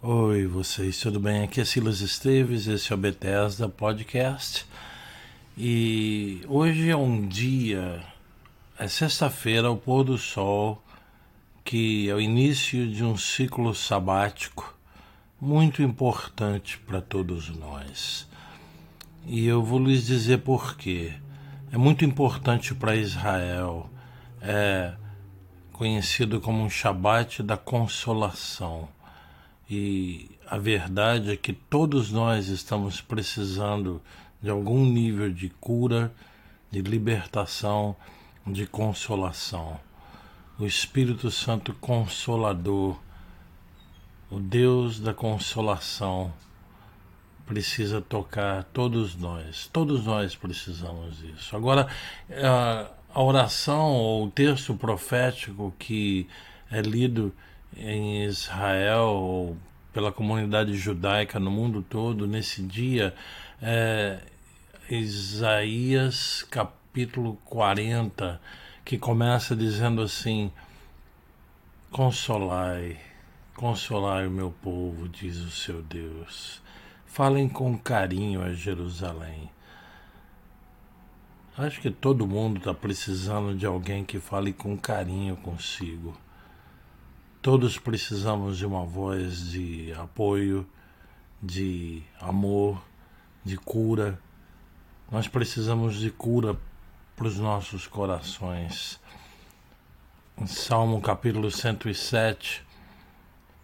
Oi, 0.00 0.46
vocês, 0.46 1.00
tudo 1.00 1.18
bem? 1.18 1.42
Aqui 1.42 1.60
é 1.60 1.64
Silas 1.64 2.00
Esteves, 2.00 2.68
esse 2.68 2.92
é 2.92 2.94
o 2.94 2.96
Bethesda 2.96 3.68
Podcast. 3.68 4.64
E 5.56 6.40
hoje 6.46 6.88
é 6.88 6.94
um 6.94 7.26
dia, 7.26 8.00
é 8.78 8.86
sexta-feira, 8.86 9.68
o 9.68 9.76
pôr 9.76 10.04
do 10.04 10.16
sol, 10.16 10.80
que 11.64 12.08
é 12.08 12.14
o 12.14 12.20
início 12.20 12.88
de 12.88 13.02
um 13.02 13.16
ciclo 13.16 13.74
sabático 13.74 14.72
muito 15.40 15.82
importante 15.82 16.78
para 16.78 17.00
todos 17.00 17.48
nós. 17.48 18.28
E 19.26 19.48
eu 19.48 19.64
vou 19.64 19.80
lhes 19.80 20.06
dizer 20.06 20.38
por 20.42 20.76
quê. 20.76 21.12
É 21.72 21.76
muito 21.76 22.04
importante 22.04 22.72
para 22.72 22.94
Israel, 22.94 23.90
é 24.40 24.94
conhecido 25.72 26.40
como 26.40 26.62
um 26.62 26.70
Shabat 26.70 27.42
da 27.42 27.56
consolação 27.56 28.88
e 29.68 30.30
a 30.46 30.56
verdade 30.56 31.30
é 31.30 31.36
que 31.36 31.52
todos 31.52 32.10
nós 32.10 32.48
estamos 32.48 33.00
precisando 33.00 34.00
de 34.40 34.48
algum 34.48 34.84
nível 34.84 35.30
de 35.30 35.50
cura, 35.60 36.12
de 36.70 36.80
libertação, 36.80 37.94
de 38.46 38.66
consolação. 38.66 39.78
O 40.58 40.64
Espírito 40.64 41.30
Santo 41.30 41.74
Consolador, 41.74 42.98
o 44.30 44.40
Deus 44.40 44.98
da 44.98 45.12
consolação, 45.12 46.32
precisa 47.46 48.00
tocar 48.00 48.64
todos 48.64 49.16
nós. 49.16 49.68
Todos 49.72 50.04
nós 50.04 50.34
precisamos 50.34 51.18
disso. 51.18 51.56
Agora, 51.56 51.88
a 53.14 53.22
oração 53.22 53.92
ou 53.92 54.26
o 54.26 54.30
texto 54.30 54.74
profético 54.74 55.74
que 55.78 56.26
é 56.70 56.80
lido 56.80 57.32
em 57.76 58.24
Israel 58.24 59.56
pela 59.92 60.12
comunidade 60.12 60.74
judaica 60.76 61.40
no 61.40 61.50
mundo 61.50 61.82
todo 61.82 62.26
nesse 62.26 62.62
dia 62.62 63.14
é 63.60 64.20
Isaías 64.90 66.42
capítulo 66.44 67.36
40, 67.44 68.40
que 68.84 68.96
começa 68.96 69.54
dizendo 69.54 70.00
assim: 70.00 70.50
Consolai, 71.90 72.98
consolai 73.54 74.26
o 74.26 74.30
meu 74.30 74.50
povo, 74.50 75.06
diz 75.06 75.36
o 75.38 75.50
seu 75.50 75.82
Deus. 75.82 76.62
Falem 77.04 77.48
com 77.48 77.76
carinho 77.76 78.42
a 78.42 78.54
Jerusalém. 78.54 79.50
Acho 81.56 81.80
que 81.80 81.90
todo 81.90 82.26
mundo 82.26 82.58
está 82.58 82.72
precisando 82.72 83.54
de 83.54 83.66
alguém 83.66 84.04
que 84.04 84.18
fale 84.18 84.54
com 84.54 84.74
carinho 84.78 85.36
consigo 85.36 86.16
Todos 87.50 87.78
precisamos 87.78 88.58
de 88.58 88.66
uma 88.66 88.84
voz 88.84 89.48
de 89.50 89.90
apoio, 89.94 90.66
de 91.42 92.02
amor, 92.20 92.78
de 93.42 93.56
cura. 93.56 94.20
Nós 95.10 95.28
precisamos 95.28 95.98
de 95.98 96.10
cura 96.10 96.58
para 97.16 97.26
os 97.26 97.38
nossos 97.38 97.86
corações. 97.86 99.00
Em 100.36 100.46
Salmo 100.46 101.00
capítulo 101.00 101.50
107 101.50 102.62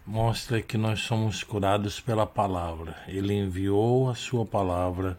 mostra 0.03 0.63
que 0.63 0.79
nós 0.79 1.01
somos 1.01 1.43
curados 1.43 1.99
pela 1.99 2.25
palavra. 2.25 2.97
Ele 3.07 3.35
enviou 3.35 4.09
a 4.09 4.15
sua 4.15 4.47
palavra 4.47 5.15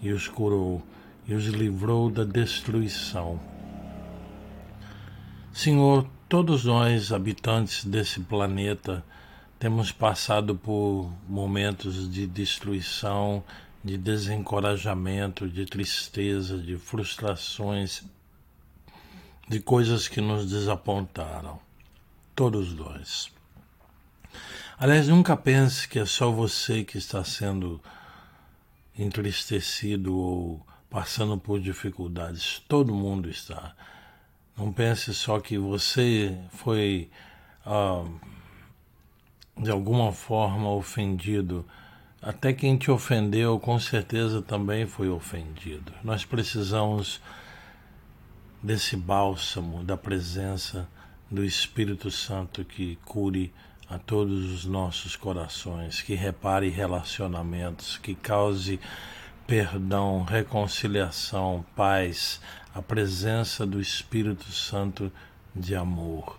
e 0.00 0.10
os 0.10 0.26
curou 0.26 0.82
e 1.26 1.34
os 1.34 1.44
livrou 1.48 2.08
da 2.08 2.24
destruição. 2.24 3.38
Senhor, 5.52 6.08
Todos 6.28 6.64
nós, 6.64 7.12
habitantes 7.12 7.84
desse 7.84 8.18
planeta, 8.18 9.04
temos 9.60 9.92
passado 9.92 10.56
por 10.56 11.08
momentos 11.28 12.10
de 12.10 12.26
destruição, 12.26 13.44
de 13.84 13.96
desencorajamento, 13.96 15.48
de 15.48 15.64
tristeza, 15.66 16.58
de 16.58 16.76
frustrações, 16.78 18.02
de 19.48 19.60
coisas 19.60 20.08
que 20.08 20.20
nos 20.20 20.50
desapontaram. 20.50 21.60
Todos 22.34 22.74
nós. 22.74 23.30
Aliás, 24.76 25.06
nunca 25.06 25.36
pense 25.36 25.86
que 25.86 26.00
é 26.00 26.04
só 26.04 26.28
você 26.28 26.82
que 26.82 26.98
está 26.98 27.22
sendo 27.22 27.80
entristecido 28.98 30.12
ou 30.16 30.66
passando 30.90 31.38
por 31.38 31.60
dificuldades. 31.60 32.60
Todo 32.66 32.92
mundo 32.92 33.30
está. 33.30 33.76
Não 34.56 34.72
pense 34.72 35.12
só 35.12 35.38
que 35.38 35.58
você 35.58 36.36
foi 36.50 37.10
ah, 37.64 38.04
de 39.58 39.70
alguma 39.70 40.12
forma 40.12 40.70
ofendido. 40.70 41.64
Até 42.22 42.52
quem 42.52 42.76
te 42.76 42.90
ofendeu, 42.90 43.58
com 43.60 43.78
certeza 43.78 44.40
também 44.40 44.86
foi 44.86 45.08
ofendido. 45.08 45.92
Nós 46.02 46.24
precisamos 46.24 47.20
desse 48.62 48.96
bálsamo, 48.96 49.84
da 49.84 49.96
presença 49.96 50.88
do 51.30 51.44
Espírito 51.44 52.10
Santo 52.10 52.64
que 52.64 52.96
cure 53.04 53.52
a 53.88 53.98
todos 53.98 54.52
os 54.52 54.64
nossos 54.64 55.14
corações, 55.14 56.02
que 56.02 56.14
repare 56.14 56.68
relacionamentos, 56.68 57.98
que 57.98 58.14
cause 58.14 58.80
perdão, 59.46 60.24
reconciliação, 60.24 61.64
paz, 61.76 62.40
a 62.74 62.82
presença 62.82 63.64
do 63.64 63.80
Espírito 63.80 64.50
Santo 64.50 65.12
de 65.54 65.76
amor. 65.76 66.38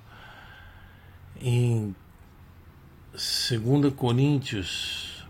Em 1.40 1.96
2 3.14 3.94
Coríntios, 3.96 5.26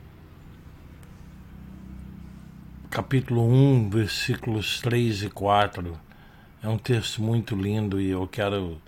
capítulo 2.90 3.48
1, 3.48 3.90
versículos 3.92 4.82
3 4.82 5.24
e 5.24 5.30
4, 5.30 6.00
é 6.64 6.68
um 6.68 6.80
texto 6.80 7.22
muito 7.22 7.56
lindo 7.56 8.02
e 8.02 8.09
eu 8.09 8.28
quero 8.28 8.82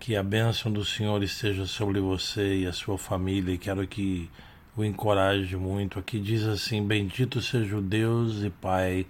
que 0.00 0.16
a 0.16 0.22
bênção 0.22 0.72
do 0.72 0.84
Senhor 0.84 1.22
esteja 1.22 1.66
sobre 1.66 2.00
você 2.00 2.60
e 2.60 2.66
a 2.66 2.72
sua 2.72 2.96
família 2.96 3.52
e 3.52 3.58
quero 3.58 3.86
que 3.86 4.30
o 4.76 4.84
encoraje 4.84 5.56
muito. 5.56 5.98
Aqui 5.98 6.18
diz 6.18 6.44
assim: 6.44 6.86
Bendito 6.86 7.40
seja 7.40 7.76
o 7.76 7.82
Deus 7.82 8.42
e 8.42 8.50
Pai 8.50 9.06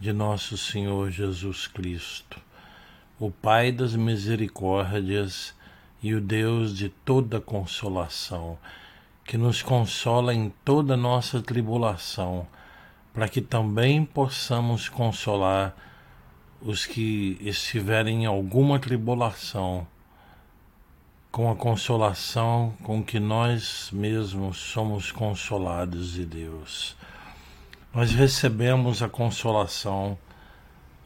de 0.00 0.12
nosso 0.12 0.56
Senhor 0.56 1.10
Jesus 1.10 1.66
Cristo, 1.66 2.40
o 3.18 3.30
Pai 3.30 3.72
das 3.72 3.94
misericórdias 3.94 5.54
e 6.02 6.14
o 6.14 6.20
Deus 6.20 6.76
de 6.76 6.88
toda 6.88 7.40
consolação, 7.40 8.58
que 9.24 9.38
nos 9.38 9.62
consola 9.62 10.34
em 10.34 10.52
toda 10.64 10.96
nossa 10.96 11.40
tribulação, 11.40 12.46
para 13.12 13.28
que 13.28 13.40
também 13.40 14.04
possamos 14.04 14.88
consolar 14.88 15.74
os 16.60 16.84
que 16.84 17.38
estiverem 17.40 18.24
em 18.24 18.26
alguma 18.26 18.78
tribulação, 18.78 19.86
com 21.36 21.50
a 21.50 21.54
consolação 21.54 22.72
com 22.82 23.04
que 23.04 23.20
nós 23.20 23.90
mesmos 23.92 24.56
somos 24.56 25.12
consolados 25.12 26.12
de 26.12 26.24
Deus 26.24 26.96
nós 27.92 28.10
recebemos 28.12 29.02
a 29.02 29.08
consolação, 29.10 30.16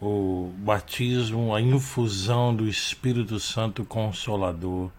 o 0.00 0.52
batismo, 0.58 1.52
a 1.52 1.60
infusão 1.60 2.54
do 2.54 2.68
Espírito 2.68 3.41
Santo 3.41 3.84
Consolador 3.84 4.92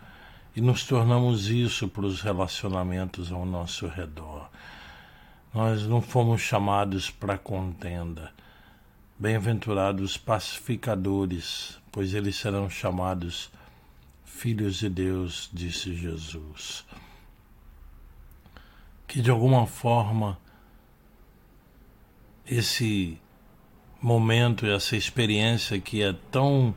e 0.54 0.60
nos 0.60 0.84
tornamos 0.84 1.48
isso 1.48 1.88
para 1.88 2.06
os 2.06 2.20
relacionamentos 2.20 3.32
ao 3.32 3.46
nosso 3.46 3.88
redor. 3.88 4.50
Nós 5.54 5.88
não 5.88 6.02
fomos 6.02 6.42
chamados 6.42 7.10
para 7.10 7.38
contenda. 7.38 8.34
Bem-aventurados 9.18 10.18
pacificadores, 10.18 11.80
pois 11.90 12.14
eles 12.14 12.36
serão 12.36 12.70
chamados 12.70 13.50
filhos 14.32 14.78
de 14.78 14.90
Deus, 14.90 15.50
disse 15.54 15.94
Jesus. 15.94 16.84
Que 19.08 19.22
de 19.22 19.30
alguma 19.30 19.68
forma 19.68 20.40
esse 22.46 23.20
momento, 24.02 24.66
essa 24.66 24.96
experiência 24.96 25.80
que 25.80 26.02
é 26.02 26.14
tão 26.32 26.74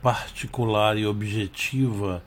particular 0.00 0.96
e 0.96 1.04
objetiva, 1.04 2.22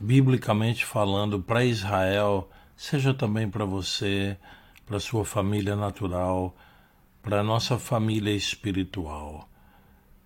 biblicamente 0.00 0.86
falando, 0.86 1.42
para 1.42 1.64
Israel, 1.64 2.48
seja 2.74 3.12
também 3.12 3.50
para 3.50 3.66
você, 3.66 4.38
para 4.86 4.98
sua 4.98 5.26
família 5.26 5.76
natural, 5.76 6.56
para 7.20 7.40
a 7.40 7.44
nossa 7.44 7.78
família 7.78 8.34
espiritual. 8.34 9.46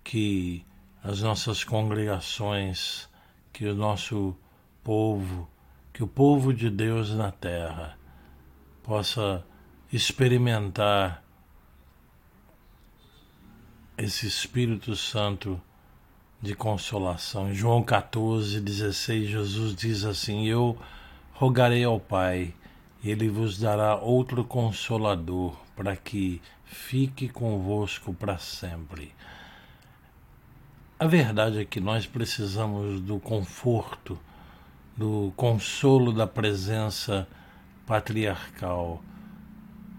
Que 0.01 0.65
as 1.03 1.21
nossas 1.21 1.63
congregações, 1.63 3.08
que 3.51 3.65
o 3.65 3.75
nosso 3.75 4.35
povo, 4.83 5.49
que 5.93 6.03
o 6.03 6.07
povo 6.07 6.53
de 6.53 6.69
Deus 6.69 7.13
na 7.13 7.31
terra 7.31 7.97
possa 8.83 9.45
experimentar 9.91 11.23
esse 13.97 14.25
Espírito 14.27 14.95
Santo 14.95 15.61
de 16.41 16.55
consolação. 16.55 17.53
João 17.53 17.83
14, 17.83 18.61
16, 18.61 19.29
Jesus 19.29 19.75
diz 19.75 20.05
assim: 20.05 20.47
Eu 20.47 20.77
rogarei 21.33 21.83
ao 21.83 21.99
Pai, 21.99 22.53
ele 23.03 23.27
vos 23.27 23.59
dará 23.59 23.95
outro 23.95 24.43
consolador, 24.43 25.55
para 25.75 25.95
que 25.95 26.41
fique 26.65 27.27
convosco 27.27 28.13
para 28.13 28.37
sempre. 28.37 29.13
A 30.99 31.07
verdade 31.07 31.61
é 31.61 31.63
que 31.63 31.79
nós 31.79 32.05
precisamos 32.05 32.99
do 32.99 33.21
conforto, 33.21 34.19
do 34.97 35.31
consolo 35.37 36.11
da 36.11 36.27
presença 36.27 37.25
patriarcal 37.87 39.01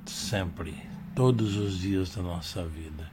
sempre, 0.05 0.77
todos 1.17 1.57
os 1.57 1.79
dias 1.79 2.15
da 2.15 2.23
nossa 2.23 2.67
vida. 2.67 3.11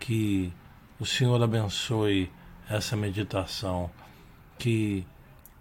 Que 0.00 0.52
o 0.98 1.06
Senhor 1.06 1.40
abençoe 1.40 2.28
essa 2.68 2.96
meditação, 2.96 3.88
que 4.58 5.06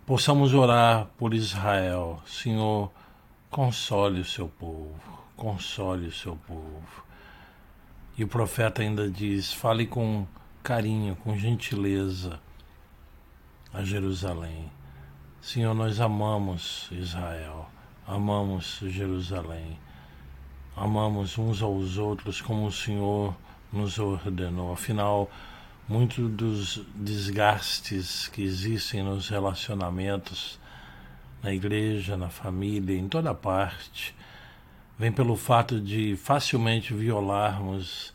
possamos 0.07 0.55
orar 0.55 1.05
por 1.19 1.35
Israel. 1.35 2.19
Senhor, 2.25 2.91
console 3.51 4.21
o 4.21 4.25
seu 4.25 4.47
povo, 4.47 5.23
console 5.37 6.07
o 6.07 6.11
seu 6.11 6.35
povo. 6.35 7.03
E 8.17 8.23
o 8.23 8.27
profeta 8.27 8.81
ainda 8.81 9.07
diz: 9.07 9.53
fale 9.53 9.85
com 9.85 10.25
carinho, 10.63 11.15
com 11.15 11.37
gentileza 11.37 12.39
a 13.73 13.83
Jerusalém. 13.83 14.71
Senhor, 15.41 15.73
nós 15.73 15.99
amamos 15.99 16.87
Israel, 16.91 17.69
amamos 18.05 18.79
Jerusalém, 18.83 19.79
amamos 20.75 21.37
uns 21.37 21.61
aos 21.61 21.97
outros 21.97 22.41
como 22.41 22.67
o 22.67 22.71
Senhor 22.71 23.35
nos 23.71 23.99
ordenou. 23.99 24.73
Afinal, 24.73 25.29
muitos 25.87 26.29
dos 26.29 26.85
desgastes 26.93 28.27
que 28.27 28.41
existem 28.43 29.01
nos 29.01 29.29
relacionamentos 29.29 30.59
na 31.41 31.53
igreja, 31.53 32.17
na 32.17 32.29
família, 32.29 32.97
em 32.97 33.07
toda 33.07 33.33
parte, 33.33 34.13
vem 34.97 35.11
pelo 35.11 35.35
fato 35.37 35.79
de 35.79 36.17
facilmente 36.17 36.93
violarmos 36.93 38.13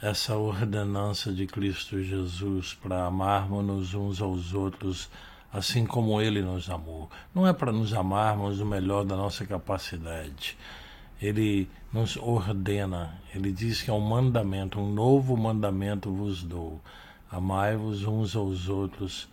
essa 0.00 0.36
ordenança 0.36 1.32
de 1.32 1.46
Cristo 1.46 2.02
Jesus 2.02 2.74
para 2.74 3.06
amarmos 3.06 3.94
uns 3.94 4.20
aos 4.20 4.52
outros 4.52 5.10
assim 5.52 5.86
como 5.86 6.20
Ele 6.20 6.42
nos 6.42 6.68
amou. 6.68 7.08
Não 7.34 7.46
é 7.46 7.52
para 7.52 7.72
nos 7.72 7.94
amarmos 7.94 8.60
o 8.60 8.66
melhor 8.66 9.04
da 9.04 9.16
nossa 9.16 9.46
capacidade. 9.46 10.56
Ele 11.20 11.66
nos 11.90 12.18
ordena, 12.18 13.18
ele 13.34 13.50
diz 13.50 13.80
que 13.80 13.88
é 13.88 13.92
um 13.92 14.00
mandamento, 14.00 14.78
um 14.78 14.92
novo 14.92 15.34
mandamento 15.34 16.12
vos 16.12 16.42
dou. 16.42 16.78
Amai-vos 17.30 18.04
uns 18.04 18.36
aos 18.36 18.68
outros, 18.68 19.26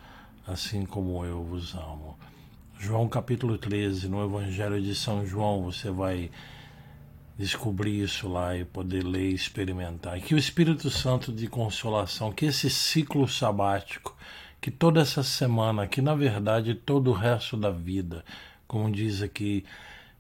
assim 0.48 0.86
como 0.86 1.26
eu 1.26 1.44
vos 1.44 1.76
amo. 1.76 2.18
João 2.80 3.10
capítulo 3.10 3.58
13, 3.58 4.08
no 4.08 4.24
Evangelho 4.24 4.82
de 4.82 4.96
São 4.96 5.26
João, 5.26 5.64
você 5.64 5.92
vai 5.92 6.32
descobrir 7.38 8.04
isso 8.04 8.28
lá 8.28 8.56
e 8.56 8.64
poder 8.64 9.04
ler 9.04 9.32
e 9.32 9.34
experimentar. 9.34 10.20
Que 10.20 10.36
o 10.36 10.38
Espírito 10.38 10.90
Santo 10.90 11.32
de 11.32 11.48
consolação, 11.48 12.32
que 12.32 12.46
esse 12.46 12.70
ciclo 12.70 13.28
sabático, 13.28 14.16
que 14.62 14.72
toda 14.72 15.02
essa 15.02 15.24
semana, 15.24 15.88
que 15.88 16.02
na 16.02 16.16
verdade 16.16 16.76
todo 16.76 17.10
o 17.10 17.14
resto 17.14 17.58
da 17.58 17.70
vida, 17.70 18.24
como 18.68 18.92
diz 18.92 19.22
aqui 19.22 19.66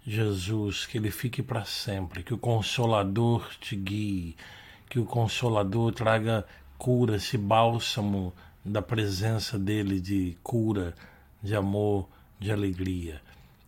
Jesus, 0.05 0.85
que 0.85 0.97
ele 0.97 1.11
fique 1.11 1.41
para 1.41 1.63
sempre, 1.63 2.23
que 2.23 2.33
o 2.33 2.37
Consolador 2.37 3.49
te 3.59 3.75
guie, 3.75 4.35
que 4.89 4.99
o 4.99 5.05
Consolador 5.05 5.93
traga 5.93 6.45
cura, 6.77 7.15
esse 7.15 7.37
bálsamo 7.37 8.33
da 8.65 8.81
presença 8.81 9.57
dele 9.57 9.99
de 9.99 10.37
cura, 10.43 10.93
de 11.41 11.55
amor, 11.55 12.09
de 12.39 12.51
alegria. 12.51 13.21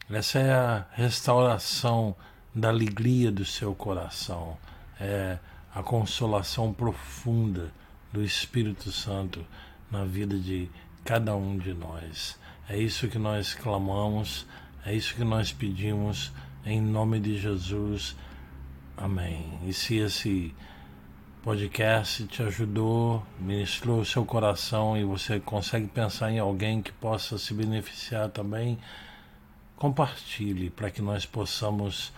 Essa 0.10 0.40
é 0.40 0.54
a 0.54 0.86
restauração 0.92 2.16
da 2.56 2.70
alegria 2.70 3.30
do 3.32 3.44
seu 3.44 3.76
coração, 3.76 4.58
é 5.00 5.38
a 5.74 5.84
consolação 5.84 6.72
profunda 6.72 7.70
do 8.14 8.24
Espírito 8.24 8.94
Santo 8.94 9.46
na 9.92 10.06
vida 10.06 10.40
de 10.40 10.70
cada 11.04 11.36
um 11.36 11.58
de 11.58 11.74
nós. 11.74 12.40
É 12.70 12.78
isso 12.78 13.10
que 13.10 13.20
nós 13.20 13.54
clamamos, 13.54 14.48
é 14.86 14.96
isso 14.96 15.14
que 15.16 15.24
nós 15.26 15.52
pedimos 15.52 16.32
em 16.66 16.82
nome 16.82 17.20
de 17.20 17.38
Jesus. 17.38 18.16
Amém. 18.96 19.60
E 19.68 19.74
se 19.74 19.98
esse 19.98 20.56
podcast 21.44 22.26
te 22.28 22.42
ajudou, 22.42 23.22
ministrou 23.38 24.00
o 24.00 24.06
seu 24.06 24.26
coração 24.26 24.98
e 24.98 25.04
você 25.04 25.42
consegue 25.42 25.88
pensar 25.88 26.32
em 26.32 26.40
alguém 26.40 26.82
que 26.82 26.92
possa 26.94 27.38
se 27.38 27.54
beneficiar 27.54 28.30
também, 28.30 28.80
compartilhe 29.76 30.70
para 30.70 30.90
que 30.90 31.02
nós 31.02 31.26
possamos 31.26 32.14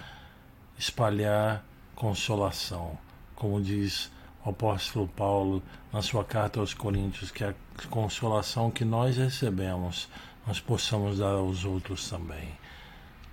espalhar 0.78 1.64
consolação. 1.96 2.98
Como 3.36 3.62
diz 3.62 4.12
o 4.46 4.50
apóstolo 4.50 5.08
Paulo 5.08 5.62
na 5.92 6.02
sua 6.02 6.24
carta 6.24 6.60
aos 6.60 6.74
Coríntios, 6.74 7.32
que 7.32 7.44
a 7.44 7.54
consolação 7.90 8.72
que 8.72 8.86
nós 8.86 9.18
recebemos, 9.18 10.08
nós 10.46 10.60
possamos 10.60 11.20
dar 11.20 11.34
aos 11.34 11.66
outros 11.66 12.10
também. 12.10 12.58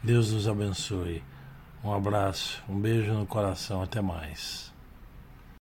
Deus 0.03 0.33
nos 0.33 0.49
abençoe. 0.49 1.23
Um 1.83 1.93
abraço, 1.93 2.63
um 2.69 2.81
beijo 2.81 3.13
no 3.13 3.27
coração, 3.27 3.83
até 3.83 4.01
mais. 4.01 4.74